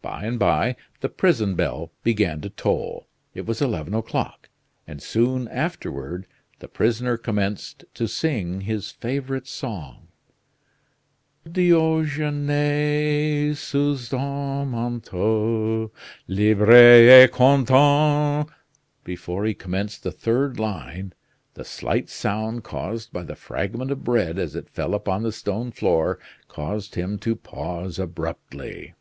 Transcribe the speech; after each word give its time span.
By 0.00 0.24
and 0.24 0.38
by 0.38 0.76
the 1.02 1.10
prison 1.10 1.54
bell 1.54 1.90
began 2.02 2.40
to 2.40 2.48
toll. 2.48 3.06
It 3.34 3.44
was 3.44 3.60
eleven 3.60 3.92
o'clock, 3.92 4.48
and 4.86 5.02
soon 5.02 5.46
afterward 5.48 6.26
the 6.60 6.68
prisoner 6.68 7.18
commenced 7.18 7.84
to 7.92 8.08
sing 8.08 8.62
his 8.62 8.90
favorite 8.90 9.46
song: 9.46 10.08
"Diogene! 11.44 13.54
Sous 13.54 14.08
ton 14.08 14.70
manteau, 14.70 15.92
libre 16.26 17.24
et 17.24 17.30
content" 17.30 18.48
Before 19.04 19.44
he 19.44 19.52
commenced 19.52 20.02
the 20.02 20.10
third 20.10 20.58
line 20.58 21.12
the 21.52 21.64
slight 21.66 22.08
sound 22.08 22.64
caused 22.64 23.12
by 23.12 23.22
the 23.22 23.36
fragment 23.36 23.90
of 23.90 24.02
bread 24.02 24.38
as 24.38 24.56
it 24.56 24.70
fell 24.70 24.94
upon 24.94 25.24
the 25.24 25.30
stone 25.32 25.72
floor 25.72 26.18
caused 26.48 26.94
him 26.94 27.18
to 27.18 27.36
pause 27.36 27.98
abruptly. 27.98 28.94